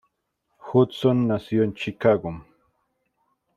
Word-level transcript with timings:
Judson 0.71 1.27
nació 1.27 1.61
en 1.61 1.75
Chicago. 1.75 2.43